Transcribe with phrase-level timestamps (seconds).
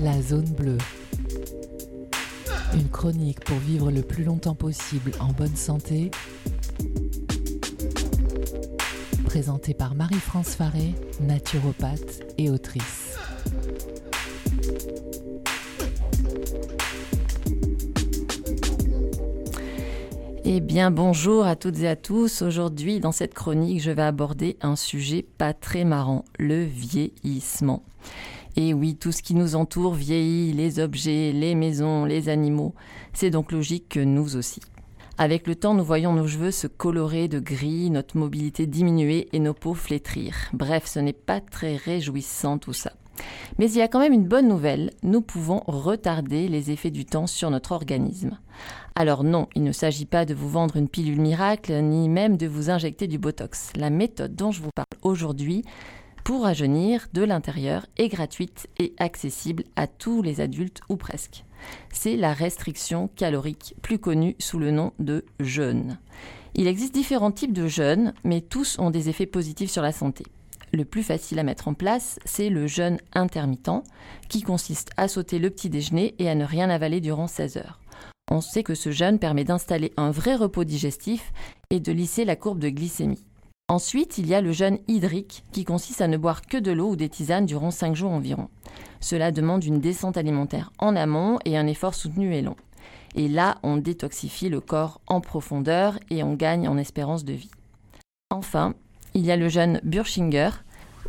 [0.00, 0.78] La zone bleue.
[2.74, 6.10] Une chronique pour vivre le plus longtemps possible en bonne santé.
[9.24, 13.13] Présentée par Marie-France Faré, naturopathe et autrice.
[20.46, 22.42] Eh bien bonjour à toutes et à tous.
[22.42, 27.82] Aujourd'hui dans cette chronique je vais aborder un sujet pas très marrant, le vieillissement.
[28.56, 32.74] Et oui, tout ce qui nous entoure vieillit, les objets, les maisons, les animaux.
[33.14, 34.60] C'est donc logique que nous aussi.
[35.16, 39.38] Avec le temps, nous voyons nos cheveux se colorer de gris, notre mobilité diminuer et
[39.38, 40.34] nos peaux flétrir.
[40.52, 42.92] Bref, ce n'est pas très réjouissant tout ça.
[43.58, 47.04] Mais il y a quand même une bonne nouvelle, nous pouvons retarder les effets du
[47.04, 48.38] temps sur notre organisme.
[48.96, 52.46] Alors non, il ne s'agit pas de vous vendre une pilule miracle, ni même de
[52.46, 53.72] vous injecter du Botox.
[53.76, 55.64] La méthode dont je vous parle aujourd'hui
[56.24, 61.44] pour rajeunir de l'intérieur est gratuite et accessible à tous les adultes ou presque.
[61.92, 65.98] C'est la restriction calorique, plus connue sous le nom de jeûne.
[66.54, 70.24] Il existe différents types de jeûnes, mais tous ont des effets positifs sur la santé
[70.74, 73.82] le plus facile à mettre en place, c'est le jeûne intermittent,
[74.28, 77.80] qui consiste à sauter le petit déjeuner et à ne rien avaler durant 16 heures.
[78.30, 81.32] On sait que ce jeûne permet d'installer un vrai repos digestif
[81.70, 83.24] et de lisser la courbe de glycémie.
[83.68, 86.90] Ensuite, il y a le jeûne hydrique, qui consiste à ne boire que de l'eau
[86.90, 88.48] ou des tisanes durant 5 jours environ.
[89.00, 92.56] Cela demande une descente alimentaire en amont et un effort soutenu et long.
[93.14, 97.50] Et là, on détoxifie le corps en profondeur et on gagne en espérance de vie.
[98.30, 98.74] Enfin,
[99.14, 100.50] il y a le jeûne Burchinger,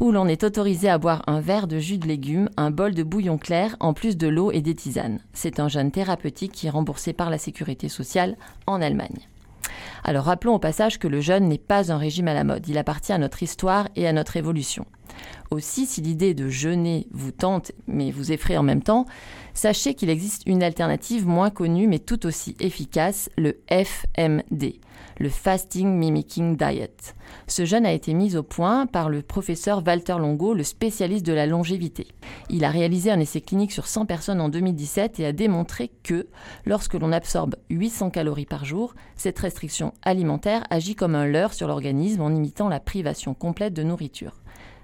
[0.00, 3.02] où l'on est autorisé à boire un verre de jus de légumes, un bol de
[3.02, 5.20] bouillon clair, en plus de l'eau et des tisanes.
[5.32, 8.36] C'est un jeûne thérapeutique qui est remboursé par la sécurité sociale
[8.66, 9.28] en Allemagne.
[10.02, 12.78] Alors rappelons au passage que le jeûne n'est pas un régime à la mode, il
[12.78, 14.84] appartient à notre histoire et à notre évolution.
[15.50, 19.06] Aussi, si l'idée de jeûner vous tente mais vous effraie en même temps,
[19.52, 24.74] sachez qu'il existe une alternative moins connue mais tout aussi efficace, le FMD,
[25.18, 27.14] le Fasting Mimicking Diet.
[27.46, 31.32] Ce jeûne a été mis au point par le professeur Walter Longo, le spécialiste de
[31.32, 32.08] la longévité.
[32.50, 36.26] Il a réalisé un essai clinique sur 100 personnes en 2017 et a démontré que
[36.64, 41.68] lorsque l'on absorbe 800 calories par jour, cette restriction alimentaire agit comme un leurre sur
[41.68, 44.34] l'organisme en imitant la privation complète de nourriture.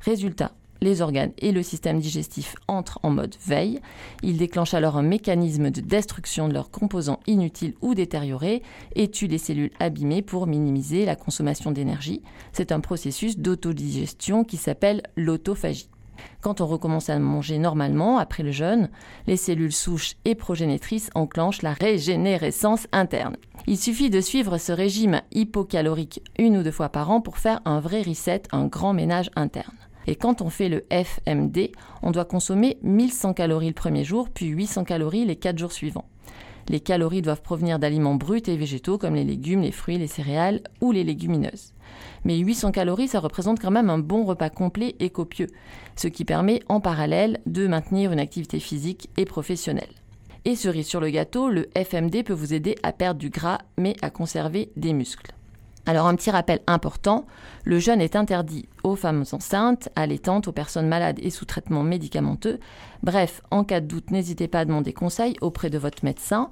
[0.00, 0.52] Résultat,
[0.84, 3.80] les organes et le système digestif entrent en mode veille.
[4.22, 8.62] Ils déclenchent alors un mécanisme de destruction de leurs composants inutiles ou détériorés
[8.94, 12.22] et tuent les cellules abîmées pour minimiser la consommation d'énergie.
[12.52, 15.88] C'est un processus d'autodigestion qui s'appelle l'autophagie.
[16.40, 18.90] Quand on recommence à manger normalement après le jeûne,
[19.26, 23.36] les cellules souches et progénitrices enclenchent la régénérescence interne.
[23.66, 27.60] Il suffit de suivre ce régime hypocalorique une ou deux fois par an pour faire
[27.64, 29.74] un vrai reset, un grand ménage interne.
[30.06, 31.70] Et quand on fait le FMD,
[32.02, 36.04] on doit consommer 1100 calories le premier jour, puis 800 calories les 4 jours suivants.
[36.68, 40.62] Les calories doivent provenir d'aliments bruts et végétaux comme les légumes, les fruits, les céréales
[40.80, 41.72] ou les légumineuses.
[42.24, 45.48] Mais 800 calories, ça représente quand même un bon repas complet et copieux,
[45.96, 49.92] ce qui permet en parallèle de maintenir une activité physique et professionnelle.
[50.46, 53.96] Et cerise sur le gâteau, le FMD peut vous aider à perdre du gras mais
[54.02, 55.34] à conserver des muscles.
[55.86, 57.26] Alors un petit rappel important,
[57.64, 62.58] le jeûne est interdit aux femmes enceintes, allaitantes, aux personnes malades et sous traitement médicamenteux.
[63.02, 66.48] Bref, en cas de doute, n'hésitez pas à demander conseil auprès de votre médecin.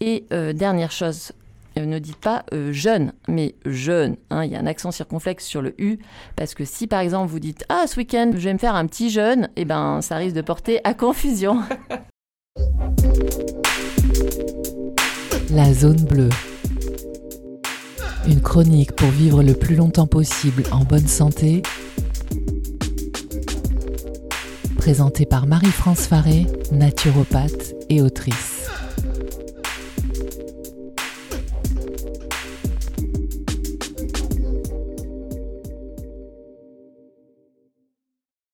[0.00, 1.32] Et euh, dernière chose,
[1.78, 4.16] euh, ne dites pas euh, jeûne, mais jeûne.
[4.30, 5.98] Hein, il y a un accent circonflexe sur le U,
[6.34, 8.86] parce que si par exemple vous dites Ah, ce week-end, je vais me faire un
[8.86, 11.60] petit jeûne, eh ben ça risque de porter à confusion.
[15.50, 16.30] La zone bleue.
[18.26, 21.62] Une chronique pour vivre le plus longtemps possible en bonne santé.
[24.76, 28.61] Présentée par Marie-France Faré, naturopathe et autrice.